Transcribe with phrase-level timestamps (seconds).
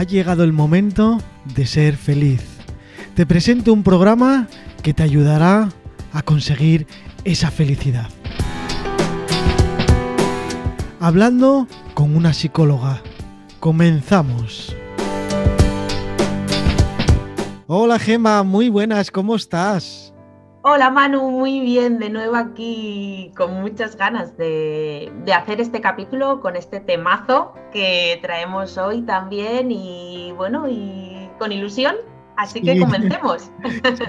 [0.00, 1.18] ha llegado el momento
[1.54, 2.42] de ser feliz.
[3.14, 4.48] Te presento un programa
[4.82, 5.68] que te ayudará
[6.14, 6.86] a conseguir
[7.24, 8.08] esa felicidad.
[11.00, 13.02] Hablando con una psicóloga.
[13.58, 14.74] Comenzamos.
[17.66, 20.09] Hola Gema, muy buenas, ¿cómo estás?
[20.62, 26.54] Hola Manu, muy bien, de nuevo aquí con muchas ganas de, hacer este capítulo con
[26.54, 31.96] este temazo que traemos hoy también y bueno, y con ilusión.
[32.40, 33.50] Así que comencemos.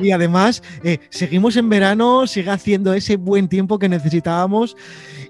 [0.02, 4.78] Y además, eh, seguimos en verano, sigue haciendo ese buen tiempo que necesitábamos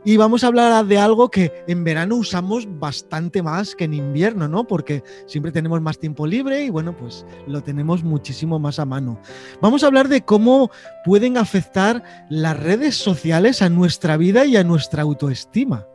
[0.06, 4.48] y vamos a hablar de algo que en verano usamos bastante más que en invierno,
[4.48, 4.68] ¿no?
[4.68, 9.20] Porque siempre tenemos más tiempo libre y bueno, pues lo tenemos muchísimo más a mano.
[9.62, 10.70] Vamos a hablar de cómo
[11.04, 15.88] pueden afectar las redes sociales a nuestra vida y a nuestra autoestima.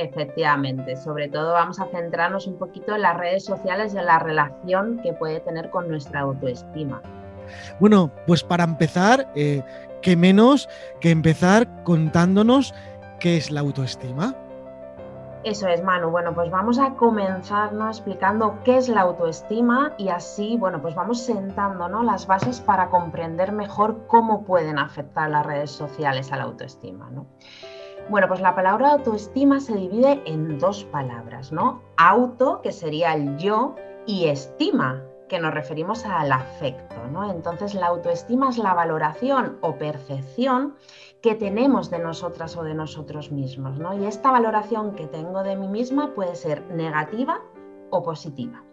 [0.00, 4.18] Efectivamente, sobre todo vamos a centrarnos un poquito en las redes sociales y en la
[4.18, 7.02] relación que puede tener con nuestra autoestima.
[7.80, 9.62] Bueno, pues para empezar, eh,
[10.02, 10.68] qué menos
[11.00, 12.72] que empezar contándonos
[13.20, 14.34] ¿Qué es la autoestima?
[15.44, 16.10] Eso es, Manu.
[16.10, 21.20] Bueno, pues vamos a comenzar explicando qué es la autoestima y así, bueno, pues vamos
[21.20, 22.02] sentando ¿no?
[22.02, 27.10] las bases para comprender mejor cómo pueden afectar las redes sociales a la autoestima.
[27.10, 27.26] ¿no?
[28.08, 31.82] Bueno, pues la palabra autoestima se divide en dos palabras, ¿no?
[31.96, 37.30] Auto, que sería el yo, y estima, que nos referimos al afecto, ¿no?
[37.30, 40.74] Entonces la autoestima es la valoración o percepción
[41.20, 43.78] que tenemos de nosotras o de nosotros mismos.
[43.78, 43.94] ¿no?
[43.94, 47.40] Y esta valoración que tengo de mí misma puede ser negativa
[47.90, 48.64] o positiva.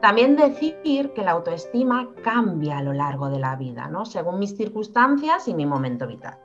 [0.00, 4.04] También decir que la autoestima cambia a lo largo de la vida, ¿no?
[4.04, 6.38] según mis circunstancias y mi momento vital.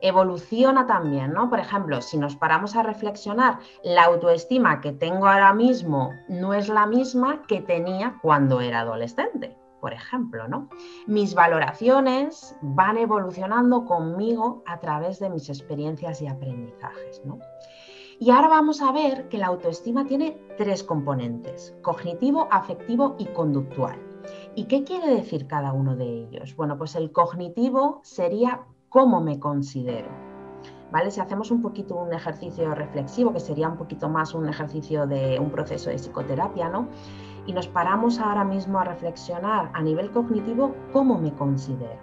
[0.00, 1.48] Evoluciona también, ¿no?
[1.50, 6.68] Por ejemplo, si nos paramos a reflexionar, la autoestima que tengo ahora mismo no es
[6.68, 10.68] la misma que tenía cuando era adolescente por ejemplo, ¿no?
[11.06, 17.38] Mis valoraciones van evolucionando conmigo a través de mis experiencias y aprendizajes, ¿no?
[18.18, 23.96] Y ahora vamos a ver que la autoestima tiene tres componentes, cognitivo, afectivo y conductual.
[24.54, 26.56] ¿Y qué quiere decir cada uno de ellos?
[26.56, 28.66] Bueno, pues el cognitivo sería
[28.96, 30.08] cómo me considero.
[30.90, 31.10] ¿Vale?
[31.10, 35.38] Si hacemos un poquito un ejercicio reflexivo, que sería un poquito más un ejercicio de
[35.38, 36.88] un proceso de psicoterapia, ¿no?
[37.44, 42.00] y nos paramos ahora mismo a reflexionar a nivel cognitivo cómo me considero.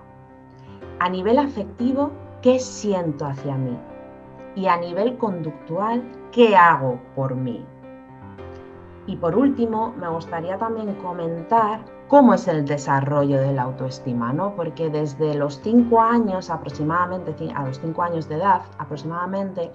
[1.00, 2.12] A nivel afectivo,
[2.44, 3.76] qué siento hacia mí.
[4.56, 7.66] Y a nivel conductual, qué hago por mí.
[9.08, 14.56] Y por último, me gustaría también comentar cómo es el desarrollo de la autoestima, ¿no?
[14.56, 19.72] Porque desde los cinco años aproximadamente, a los cinco años de edad aproximadamente,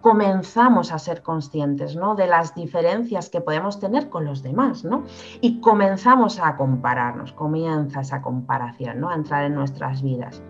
[0.00, 2.14] comenzamos a ser conscientes, ¿no?
[2.14, 5.04] De las diferencias que podemos tener con los demás, ¿no?
[5.40, 9.10] Y comenzamos a compararnos, comienza esa comparación, ¿no?
[9.10, 10.42] A entrar en nuestras vidas.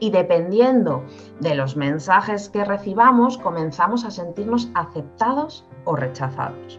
[0.00, 1.02] Y dependiendo
[1.40, 6.78] de los mensajes que recibamos, comenzamos a sentirnos aceptados o rechazados.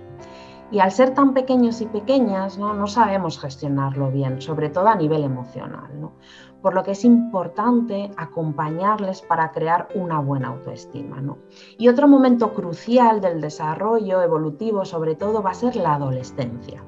[0.71, 4.95] Y al ser tan pequeños y pequeñas, no, no sabemos gestionarlo bien, sobre todo a
[4.95, 5.89] nivel emocional.
[5.99, 6.13] ¿no?
[6.61, 11.21] Por lo que es importante acompañarles para crear una buena autoestima.
[11.21, 11.39] ¿no?
[11.77, 16.83] Y otro momento crucial del desarrollo evolutivo, sobre todo, va a ser la adolescencia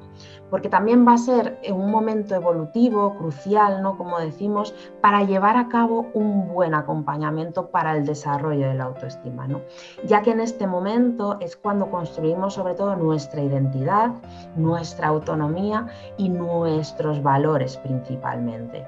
[0.52, 3.96] porque también va a ser un momento evolutivo, crucial, ¿no?
[3.96, 9.48] como decimos, para llevar a cabo un buen acompañamiento para el desarrollo de la autoestima,
[9.48, 9.62] ¿no?
[10.04, 14.12] ya que en este momento es cuando construimos sobre todo nuestra identidad,
[14.54, 15.86] nuestra autonomía
[16.18, 18.84] y nuestros valores principalmente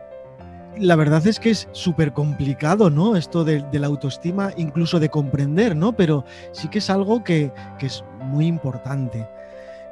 [0.76, 3.14] la verdad es que es súper complicado, ¿no?
[3.14, 5.92] Esto de, la autoestima, incluso de comprender, ¿no?
[5.92, 9.24] Pero sí que es algo que, que es muy importante.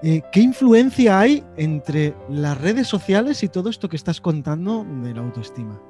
[0.05, 5.15] Eh, ¿Qué influencia hay entre las redes sociales y todo esto que estás contando de
[5.15, 5.81] la autoestima?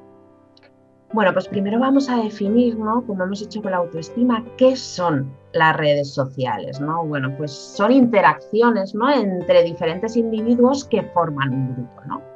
[1.15, 3.07] Bueno, pues primero vamos a definir, ¿no?
[3.07, 6.81] Como hemos hecho con la autoestima, ¿qué son las redes sociales?
[6.81, 7.05] ¿no?
[7.07, 9.11] Bueno, pues son interacciones, ¿no?
[9.11, 12.32] Entre diferentes individuos que forman un grupo, ¿no?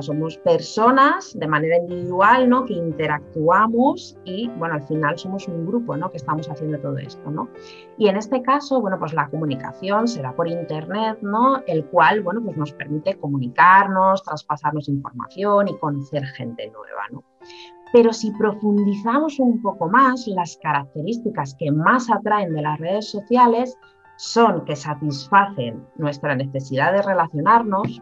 [0.00, 2.64] Somos personas de manera individual, ¿no?
[2.64, 6.10] Que interactuamos y, bueno, al final somos un grupo, ¿no?
[6.10, 7.48] Que estamos haciendo todo esto, ¿no?
[7.98, 11.62] Y en este caso, bueno, pues la comunicación será por Internet, ¿no?
[11.66, 17.24] El cual, bueno, pues nos permite comunicarnos, traspasarnos información y conocer gente nueva, ¿no?
[17.92, 23.76] Pero si profundizamos un poco más, las características que más atraen de las redes sociales
[24.16, 28.00] son que satisfacen nuestra necesidad de relacionarnos,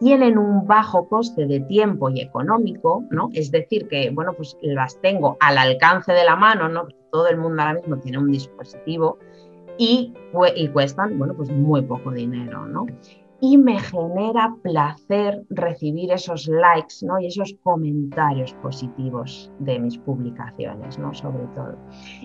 [0.00, 3.28] tienen un bajo coste de tiempo y económico, ¿no?
[3.32, 6.88] Es decir, que, bueno, pues las tengo al alcance de la mano, ¿no?
[7.10, 9.18] todo el mundo ahora mismo tiene un dispositivo
[9.78, 10.12] y,
[10.72, 12.86] cuestan, bueno, pues muy poco dinero, ¿no?
[13.40, 17.18] y me genera placer recibir esos likes ¿no?
[17.20, 21.12] y esos comentarios positivos de mis publicaciones, ¿no?
[21.12, 21.76] sobre todo.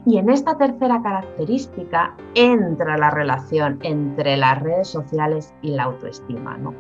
[0.06, 6.58] Y en esta tercera característica entra la relación entre las redes sociales y la autoestima.
[6.58, 6.74] ¿no?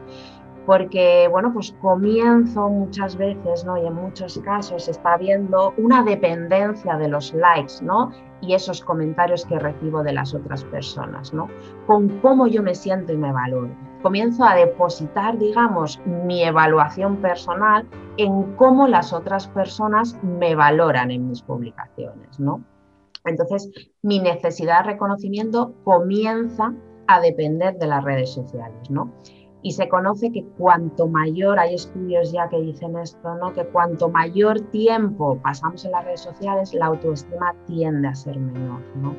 [0.65, 3.77] Porque bueno, pues comienzo muchas veces, ¿no?
[3.77, 8.11] Y en muchos casos está viendo una dependencia de los likes, ¿no?
[8.41, 11.47] Y esos comentarios que recibo de las otras personas, ¿no?
[11.87, 13.69] Con cómo yo me siento y me valoro.
[14.01, 17.85] Comienzo a depositar, digamos, mi evaluación personal
[18.17, 22.63] en cómo las otras personas me valoran en mis publicaciones, ¿no?
[23.25, 23.69] Entonces,
[24.01, 26.73] mi necesidad de reconocimiento comienza
[27.07, 29.11] a depender de las redes sociales, ¿no?
[29.61, 33.53] Y se conoce que cuanto mayor, hay estudios ya que dicen esto, ¿no?
[33.53, 38.81] que cuanto mayor tiempo pasamos en las redes sociales, la autoestima tiende a ser menor.
[38.95, 39.15] ¿no?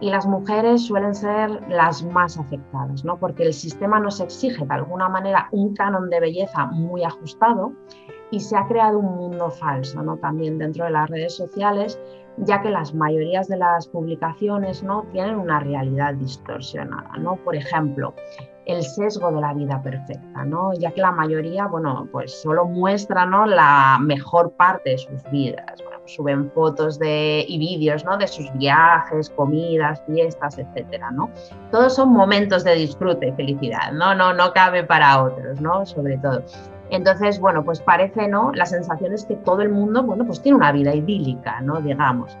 [0.00, 3.18] Y las mujeres suelen ser las más afectadas, ¿no?
[3.18, 7.72] porque el sistema nos exige de alguna manera un canon de belleza muy ajustado
[8.30, 10.16] y se ha creado un mundo falso ¿no?
[10.18, 11.98] también dentro de las redes sociales,
[12.36, 15.04] ya que las mayorías de las publicaciones ¿no?
[15.12, 17.10] tienen una realidad distorsionada.
[17.18, 17.36] ¿no?
[17.36, 18.14] Por ejemplo,
[18.66, 20.74] el sesgo de la vida perfecta, ¿no?
[20.74, 23.46] ya que la mayoría, bueno, pues solo muestra ¿no?
[23.46, 25.64] la mejor parte de sus vidas.
[25.76, 28.18] Pues suben fotos de, y vídeos ¿no?
[28.18, 31.30] de sus viajes, comidas, fiestas, etcétera, ¿no?
[31.70, 34.14] Todos son momentos de disfrute y felicidad, ¿no?
[34.14, 35.86] No, no cabe para otros, ¿no?
[35.86, 36.42] Sobre todo.
[36.90, 38.52] Entonces, bueno, pues parece, ¿no?
[38.52, 41.80] La sensación es que todo el mundo, bueno, pues tiene una vida idílica, ¿no?
[41.80, 42.36] Digamos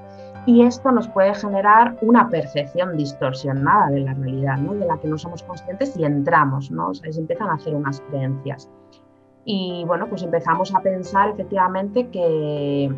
[0.46, 4.74] y esto nos puede generar una percepción distorsionada de la realidad, ¿no?
[4.74, 6.90] de la que no somos conscientes y entramos, ¿no?
[6.90, 8.70] o sea, se empiezan a hacer unas creencias.
[9.44, 12.92] Y bueno, pues empezamos a pensar efectivamente que,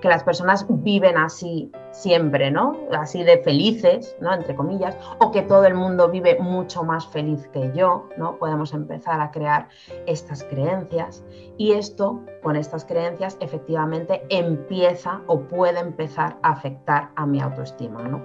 [0.00, 2.76] que las personas viven así siempre, ¿no?
[2.92, 4.34] Así de felices, ¿no?
[4.34, 8.36] Entre comillas, o que todo el mundo vive mucho más feliz que yo, ¿no?
[8.36, 9.68] Podemos empezar a crear
[10.06, 11.24] estas creencias
[11.56, 18.02] y esto, con estas creencias, efectivamente empieza o puede empezar a afectar a mi autoestima,
[18.02, 18.22] ¿no?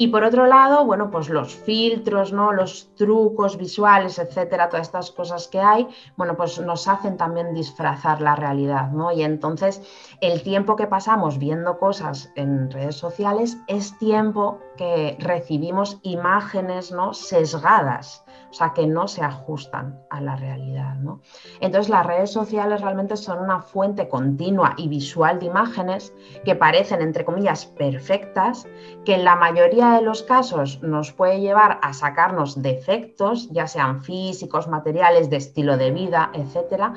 [0.00, 2.52] Y por otro lado, bueno, pues los filtros, ¿no?
[2.52, 5.86] Los trucos visuales, etcétera, todas estas cosas que hay,
[6.16, 9.12] bueno, pues nos hacen también disfrazar la realidad, ¿no?
[9.12, 9.82] Y entonces
[10.22, 17.12] el tiempo que pasamos viendo cosas en redes sociales es tiempo que recibimos imágenes, ¿no?
[17.12, 20.96] sesgadas o sea, que no se ajustan a la realidad.
[20.96, 21.20] ¿no?
[21.60, 26.12] Entonces, las redes sociales realmente son una fuente continua y visual de imágenes
[26.44, 28.66] que parecen, entre comillas, perfectas,
[29.04, 34.02] que en la mayoría de los casos nos puede llevar a sacarnos defectos, ya sean
[34.02, 36.94] físicos, materiales, de estilo de vida, etcétera,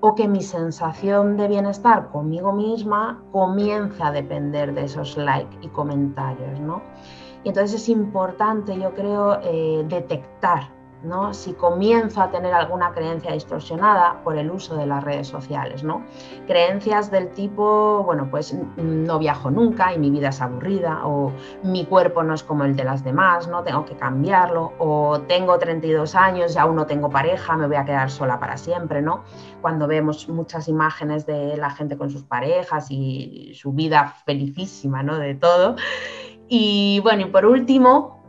[0.00, 5.68] o que mi sensación de bienestar conmigo misma comienza a depender de esos likes y
[5.68, 6.82] comentarios, ¿no?
[7.44, 10.81] Y entonces es importante, yo creo, eh, detectar
[11.32, 15.82] si comienzo a tener alguna creencia distorsionada por el uso de las redes sociales.
[15.82, 16.04] ¿no?
[16.46, 21.32] Creencias del tipo, bueno, pues no viajo nunca y mi vida es aburrida, o
[21.62, 23.62] mi cuerpo no es como el de las demás, ¿no?
[23.62, 27.84] tengo que cambiarlo, o tengo 32 años y aún no tengo pareja, me voy a
[27.84, 29.02] quedar sola para siempre.
[29.02, 29.24] ¿no?
[29.60, 35.18] Cuando vemos muchas imágenes de la gente con sus parejas y su vida felicísima, ¿no?
[35.18, 35.76] de todo.
[36.48, 38.21] Y bueno, y por último,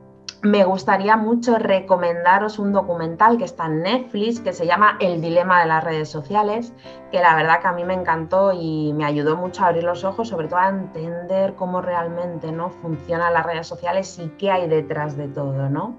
[0.44, 5.62] me gustaría mucho recomendaros un documental que está en Netflix que se llama El dilema
[5.62, 6.74] de las redes sociales,
[7.12, 10.03] que la verdad que a mí me encantó y me ayudó mucho a abrir los
[10.03, 12.70] ojos, sobre todo a entender cómo realmente ¿no?
[12.70, 15.98] funcionan las redes sociales y qué hay detrás de todo, ¿no?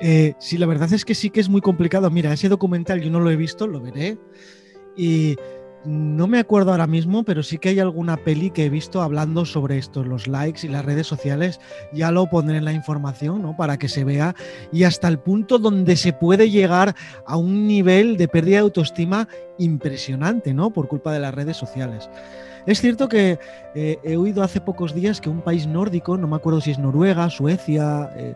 [0.00, 2.10] Eh, sí, la verdad es que sí que es muy complicado.
[2.10, 4.18] Mira, ese documental yo no lo he visto, lo veré.
[4.96, 5.36] Y
[5.84, 9.44] no me acuerdo ahora mismo, pero sí que hay alguna peli que he visto hablando
[9.44, 11.60] sobre esto, los likes y las redes sociales.
[11.92, 13.56] Ya lo pondré en la información, ¿no?
[13.56, 14.34] Para que se vea.
[14.72, 16.94] Y hasta el punto donde se puede llegar
[17.26, 20.70] a un nivel de pérdida de autoestima impresionante, ¿no?
[20.70, 22.08] Por culpa de las redes sociales.
[22.66, 23.38] Es cierto que
[23.74, 26.78] eh, he oído hace pocos días que un país nórdico, no me acuerdo si es
[26.78, 28.34] Noruega, Suecia, eh,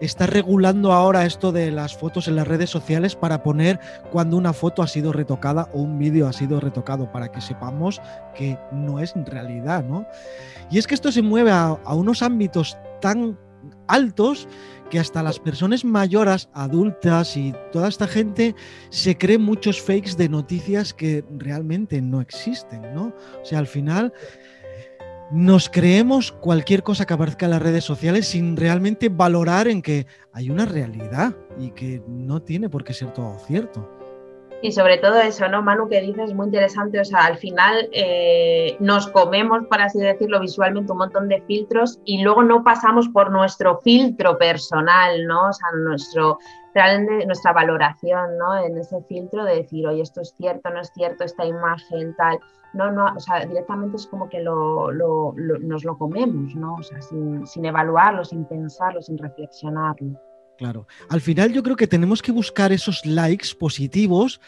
[0.00, 3.78] está regulando ahora esto de las fotos en las redes sociales para poner
[4.10, 8.00] cuando una foto ha sido retocada o un vídeo ha sido retocado para que sepamos
[8.34, 10.06] que no es realidad, ¿no?
[10.70, 13.38] Y es que esto se mueve a, unos ámbitos tan
[13.88, 14.48] altos
[14.90, 18.56] que hasta las personas mayores, adultas y toda esta gente
[18.88, 23.14] se cree muchos fakes de noticias que realmente no existen, ¿no?
[23.40, 24.12] O sea, al final
[25.30, 30.06] nos creemos cualquier cosa que aparezca en las redes sociales sin realmente valorar en que
[30.32, 33.88] hay una realidad y que no tiene por qué ser todo cierto.
[34.62, 38.76] Y sobre todo eso, ¿no, Manu, que dices muy interesante, o sea, al final eh,
[38.78, 43.30] nos comemos, por así decirlo, visualmente un montón de filtros y luego no pasamos por
[43.30, 45.48] nuestro filtro personal, ¿no?
[45.48, 46.38] O sea, nuestro,
[46.74, 48.58] realmente nuestra valoración, ¿no?
[48.64, 52.38] En ese filtro de decir, oye, esto es cierto, no es cierto, esta imagen, tal.
[52.72, 56.74] No, no, o sea, directamente es como que lo, nos lo comemos, ¿no?
[56.74, 60.20] O sea, sin, sin evaluarlo, sin pensarlo, sin reflexionarlo.
[60.56, 60.86] Claro.
[61.08, 64.40] Al final yo creo que tenemos que buscar esos likes positivos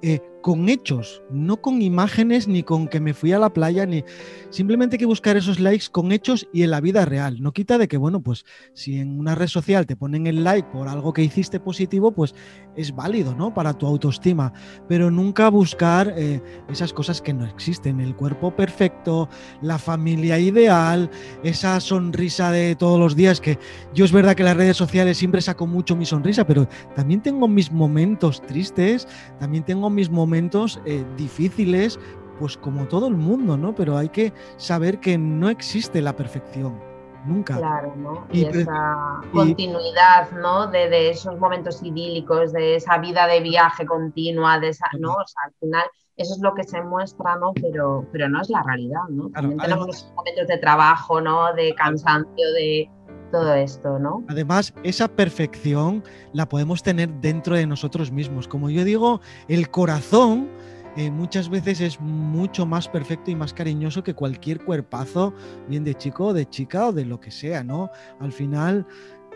[0.00, 4.04] eh, con hechos, no con imágenes ni con que me fui a la playa, ni
[4.50, 7.40] simplemente hay que buscar esos likes con hechos y en la vida real.
[7.40, 10.68] No quita de que, bueno, pues si en una red social te ponen el like
[10.70, 12.34] por algo que hiciste positivo, pues
[12.76, 13.52] es válido, ¿no?
[13.52, 14.52] Para tu autoestima,
[14.88, 19.28] pero nunca buscar eh, esas cosas que no existen, el cuerpo perfecto,
[19.60, 21.10] la familia ideal,
[21.42, 23.58] esa sonrisa de todos los días, que
[23.92, 27.48] yo es verdad que las redes sociales siempre saco mucho mi sonrisa, pero también tengo
[27.48, 29.08] mis momentos tristes,
[29.40, 31.98] también tengo mis momentos eh, difíciles,
[32.38, 33.74] pues como todo el mundo, ¿no?
[33.74, 36.80] Pero hay que saber que no existe la perfección.
[37.26, 37.56] Nunca.
[37.56, 38.26] Claro, ¿no?
[38.32, 40.68] Y, esa continuidad, ¿no?
[40.68, 45.12] De, esos momentos idílicos, de esa vida de viaje continua, de esa, ¿no?
[45.12, 45.84] O sea, al final
[46.16, 47.52] eso es lo que se muestra, ¿no?
[47.54, 49.30] Pero, pero no es la realidad, ¿no?
[49.30, 51.52] También tenemos momentos de trabajo, ¿no?
[51.54, 52.90] De cansancio, de,
[53.30, 54.24] todo esto, ¿no?
[54.28, 58.48] Además, esa perfección la podemos tener dentro de nosotros mismos.
[58.48, 60.48] Como yo digo, el corazón
[60.96, 65.32] eh, muchas veces es mucho más perfecto y más cariñoso que cualquier cuerpazo,
[65.68, 67.90] bien de chico o de chica o de lo que sea, ¿no?
[68.18, 68.86] Al final,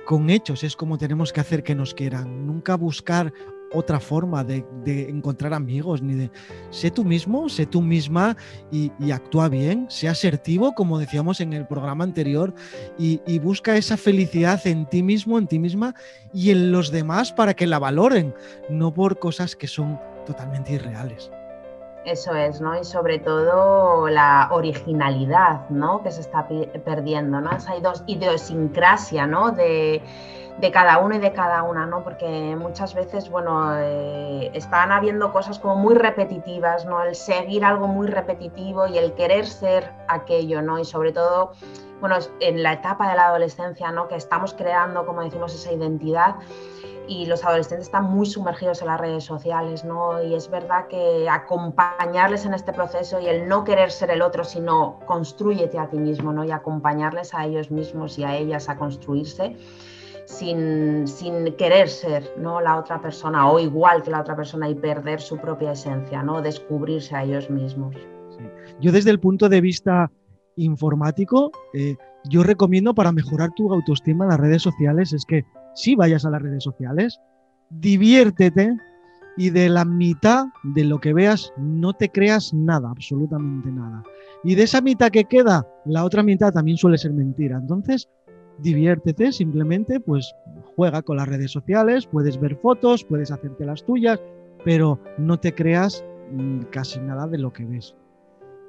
[0.04, 2.46] con hechos es como tenemos que hacer que nos quieran.
[2.46, 3.32] Nunca buscar
[3.75, 4.64] otra forma de,
[5.09, 6.31] encontrar amigos, ni de
[6.71, 8.37] sé tú mismo, sé tú misma
[8.71, 12.55] y, actúa bien, sé asertivo, como decíamos en el programa anterior,
[12.99, 15.95] y, busca esa felicidad en ti mismo, en ti misma
[16.33, 18.35] y en los demás para que la valoren,
[18.71, 21.31] no por cosas que son totalmente irreales.
[22.05, 22.79] Eso es, ¿no?
[22.79, 26.02] Y sobre todo la originalidad, ¿no?
[26.02, 26.49] Que se está
[26.85, 27.50] perdiendo, ¿no?
[27.52, 27.75] Esa
[28.07, 29.52] idiosincrasia, ¿no?
[29.52, 30.02] De,
[30.59, 32.04] de cada uno y de cada una, ¿no?
[32.04, 37.02] Porque muchas veces, bueno, eh, están habiendo cosas como muy repetitivas, ¿no?
[37.02, 40.78] El seguir algo muy repetitivo y el querer ser aquello, ¿no?
[40.78, 41.52] Y sobre todo,
[42.00, 44.09] bueno, en la etapa de la adolescencia, ¿no?
[44.09, 46.37] Que estamos creando, como decimos, esa identidad
[47.09, 50.23] y los adolescentes están muy sumergidos en las redes sociales, ¿no?
[50.23, 54.44] Y es verdad que acompañarles en este proceso y el no querer ser el otro,
[54.44, 56.44] sino construyete a ti mismo, ¿no?
[56.44, 59.56] Y acompañarles a ellos mismos y a ellas a construirse
[60.33, 62.61] sin, querer ser ¿no?
[62.61, 66.43] la otra persona o igual que la otra persona y perder su propia esencia, ¿no?
[66.43, 67.95] descubrirse a ellos mismos.
[68.81, 70.11] Yo desde el punto de vista
[70.57, 71.97] informático, eh,
[72.29, 76.43] yo recomiendo para mejorar tu autoestima las redes sociales es que si vayas a las
[76.43, 77.21] redes sociales,
[77.71, 78.77] diviértete
[79.37, 84.03] y de la mitad de lo que veas no te creas nada, absolutamente nada.
[84.45, 87.57] Y de esa mitad que queda, la otra mitad también suele ser mentira.
[87.57, 88.09] Entonces,
[88.62, 90.35] diviértete, simplemente pues
[90.76, 94.21] juega con las redes sociales, puedes ver fotos, puedes hacerte las tuyas,
[94.64, 97.95] pero no te creas mm, casi nada de lo que ves.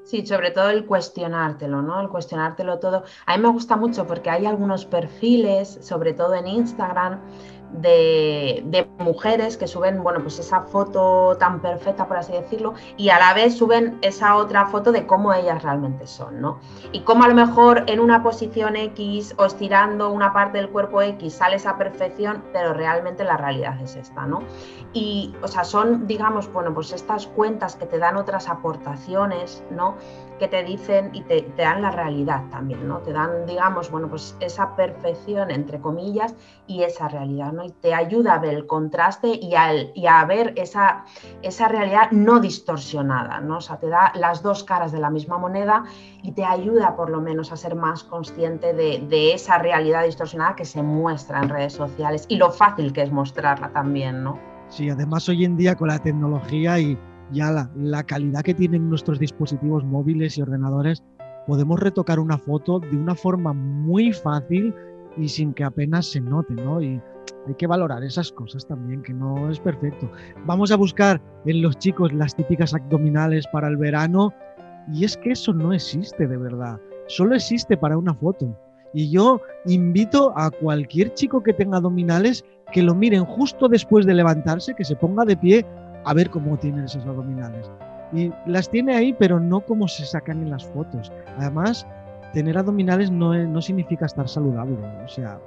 [0.04, 2.02] Sí, sobre todo el cuestionártelo, ¿no?
[2.02, 3.04] El cuestionártelo todo.
[3.26, 7.22] A mí me gusta mucho porque hay algunos perfiles, sobre todo en Instagram,
[7.74, 13.20] de, mujeres que suben, bueno, pues esa foto tan perfecta, por así decirlo, y a
[13.20, 16.60] la vez suben esa otra foto de cómo ellas realmente son, ¿no?
[16.92, 21.02] Y cómo a lo mejor en una posición X o estirando una parte del cuerpo
[21.02, 24.44] X sale esa perfección, pero realmente la realidad es esta, ¿no?
[24.94, 29.96] Y, o sea, son, digamos, bueno, pues estas cuentas que te dan otras aportaciones, ¿no?
[30.44, 32.98] Que te dicen y te, dan la realidad también, ¿no?
[32.98, 36.36] Te dan, digamos, bueno, pues esa perfección, entre comillas,
[36.68, 37.64] y esa realidad, ¿no?
[37.64, 41.06] Y te ayuda a ver el contraste y, a ver esa,
[41.44, 43.60] esa realidad no distorsionada, ¿no?
[43.60, 45.86] O sea, te da las dos caras de la misma moneda
[46.24, 50.58] y te ayuda por lo menos a ser más consciente de, de esa realidad distorsionada
[50.58, 54.38] que se muestra en redes sociales y lo fácil que es mostrarla también, ¿no?
[54.68, 56.98] Sí, además hoy en día con la tecnología y
[57.32, 61.04] ya la, calidad que tienen nuestros dispositivos móviles y ordenadores,
[61.48, 64.74] podemos retocar una foto de una forma muy fácil
[65.18, 66.82] y sin que apenas se note, ¿no?
[66.82, 67.02] Y
[67.48, 70.10] hay que valorar esas cosas también, que no es perfecto.
[70.46, 74.34] Vamos a buscar en los chicos las típicas abdominales para el verano
[74.92, 78.58] y es que eso no existe de verdad, solo existe para una foto.
[78.94, 84.14] Y yo invito a cualquier chico que tenga abdominales que lo miren justo después de
[84.14, 85.66] levantarse, que se ponga de pie
[86.06, 87.70] a ver cómo tienen esos abdominales.
[88.12, 91.12] Y las tiene ahí, pero no como se sacan en las fotos.
[91.38, 91.88] Además,
[92.34, 94.78] tener abdominales no, no significa estar saludable.
[95.04, 95.40] O sea,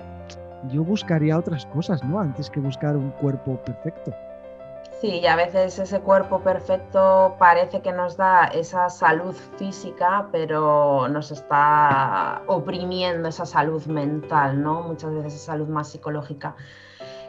[0.72, 2.18] yo buscaría otras cosas, ¿no?
[2.20, 4.12] Antes que buscar un cuerpo perfecto.
[5.00, 11.06] Sí, y a veces ese cuerpo perfecto parece que nos da esa salud física, pero
[11.08, 14.80] nos está oprimiendo esa salud mental, ¿no?
[14.82, 16.56] Muchas veces esa salud más psicológica.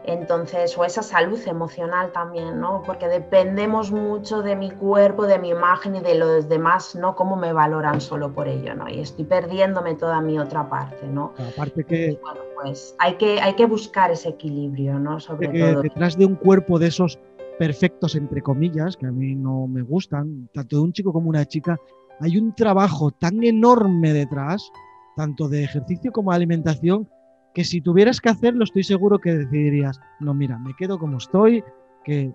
[0.07, 2.81] Entonces, o esa salud emocional también, ¿no?
[2.85, 7.13] Porque dependemos mucho de mi cuerpo, de mi imagen y de los demás, ¿no?
[7.13, 8.87] Cómo me valoran solo por ello, ¿no?
[8.87, 11.33] Y estoy perdiéndome toda mi otra parte, ¿no?
[11.53, 12.17] Aparte que...
[12.21, 15.19] bueno, pues hay que, hay que buscar ese equilibrio, ¿no?
[15.19, 15.81] Sobre que todo.
[15.81, 17.19] Detrás de un cuerpo de esos
[17.59, 21.43] perfectos, entre comillas, que a mí no me gustan, tanto de un chico como una
[21.43, 21.77] chica,
[22.21, 24.71] hay un trabajo tan enorme detrás,
[25.17, 27.09] tanto de ejercicio como de alimentación,
[27.57, 31.63] que si tuvieras que hacerlo, estoy seguro que decidirías, no, mira, me quedo como estoy,
[32.05, 32.31] que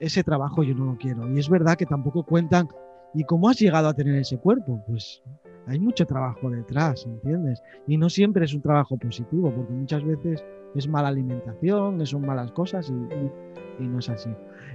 [0.00, 1.30] ese trabajo yo no lo quiero.
[1.30, 2.66] Y es verdad que tampoco cuentan,
[3.12, 4.82] ¿y cómo has llegado a tener ese cuerpo?
[4.86, 5.22] Pues
[5.66, 7.62] hay mucho trabajo detrás, ¿entiendes?
[7.86, 10.42] Y no siempre es un trabajo positivo, porque muchas veces
[10.74, 14.30] es mala alimentación, son malas cosas y, y no es así.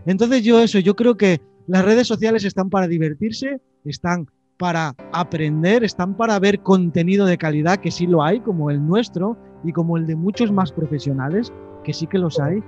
[0.06, 4.28] Entonces yo eso, yo creo que las redes sociales están para divertirse, están
[4.60, 9.36] para aprender, están para ver contenido de calidad, que sí lo hay, como el nuestro
[9.64, 11.52] y como el de muchos más profesionales,
[11.84, 12.64] que sí que los hay.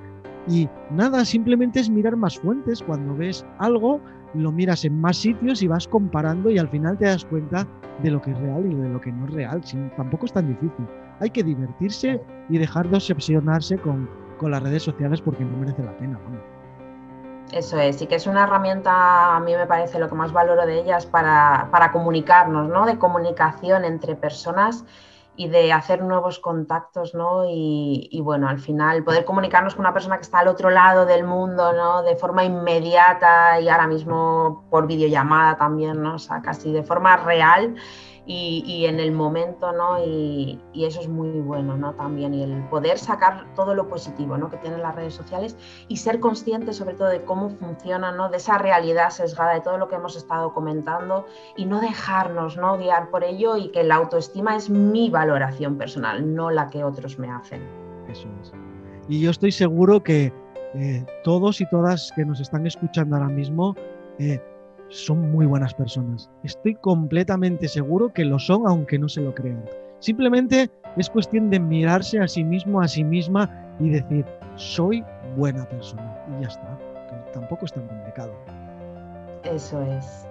[0.47, 2.81] Y nada, simplemente es mirar más fuentes.
[2.81, 3.99] Cuando ves algo,
[4.33, 7.67] lo miras en más sitios y vas comparando y al final te das cuenta
[8.01, 9.61] de lo que es real y de lo que no es real.
[9.95, 10.87] tampoco es tan difícil.
[11.19, 12.19] Hay que divertirse
[12.49, 16.19] y dejar de obsesionarse con, con las redes sociales porque no merece la pena.
[17.51, 20.65] Eso es, y que es una herramienta, a mí me parece lo que más valoro
[20.65, 22.85] de ellas para, para comunicarnos, ¿no?
[22.85, 24.85] De comunicación entre personas
[25.35, 27.45] y de hacer nuevos contactos, ¿no?
[27.47, 31.23] Y, bueno, al final poder comunicarnos con una persona que está al otro lado del
[31.23, 32.03] mundo, ¿no?
[32.03, 36.15] De forma inmediata y ahora mismo por videollamada también, ¿no?
[36.15, 37.75] O sea, casi de forma real
[38.31, 40.03] y, en el momento, ¿no?
[40.03, 41.93] Y, eso es muy bueno, ¿no?
[41.93, 44.49] También, y el poder sacar todo lo positivo, ¿no?
[44.49, 45.55] Que tienen las redes sociales
[45.87, 48.29] y ser consciente sobre todo de cómo funcionan, ¿no?
[48.29, 52.77] De esa realidad sesgada, de todo lo que hemos estado comentando y no dejarnos, ¿no?
[52.77, 57.19] Guiar por ello y que la autoestima es mi valoración personal, no la que otros
[57.19, 57.61] me hacen.
[58.07, 58.51] Eso es.
[59.07, 60.33] Y yo estoy seguro que
[60.73, 63.75] eh, todos y todas que nos están escuchando ahora mismo
[64.19, 64.39] eh,
[64.91, 66.29] son muy buenas personas.
[66.43, 69.63] Estoy completamente seguro que lo son, aunque no se lo crean.
[69.99, 73.49] Simplemente es cuestión de mirarse a sí mismo, a sí misma
[73.79, 74.25] y decir,
[74.55, 75.03] soy
[75.35, 76.17] buena persona.
[76.37, 76.77] Y ya está.
[77.33, 78.33] Tampoco es tan complicado.
[79.43, 80.27] Eso es.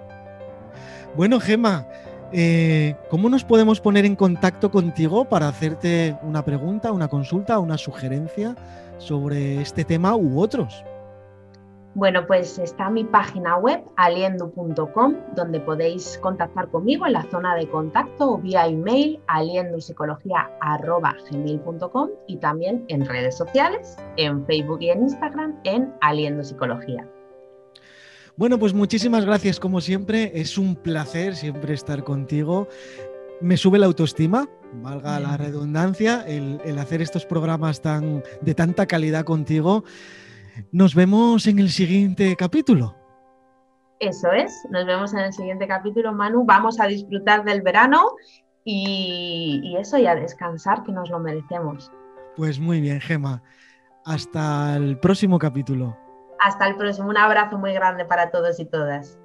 [1.15, 1.87] Bueno, Gema,
[2.31, 7.77] eh, ¿cómo nos podemos poner en contacto contigo para hacerte una pregunta, una consulta, una
[7.77, 8.55] sugerencia
[8.99, 10.85] sobre este tema u otros?
[11.93, 17.67] Bueno, pues está mi página web aliendo.com donde podéis contactar conmigo en la zona de
[17.67, 25.59] contacto o vía email aliendopsicología.gmail.com y también en redes sociales, en Facebook y en Instagram
[25.65, 27.05] en Aliendo Psicología.
[28.37, 30.31] Bueno, pues muchísimas gracias como siempre.
[30.33, 32.69] Es un placer siempre estar contigo.
[33.41, 38.85] Me sube la autoestima, valga la redundancia, el, el hacer estos programas tan, de tanta
[38.85, 39.83] calidad contigo.
[40.71, 42.95] Nos vemos en el siguiente capítulo.
[43.99, 46.43] Eso es, nos vemos en el siguiente capítulo, Manu.
[46.43, 48.15] Vamos a disfrutar del verano
[48.63, 51.91] y, eso, y a descansar, que nos lo merecemos.
[52.35, 53.43] Pues muy bien, Gema.
[54.05, 55.95] Hasta el próximo capítulo.
[56.39, 57.09] Hasta el próximo.
[57.09, 59.19] Un abrazo muy grande para todos y todas.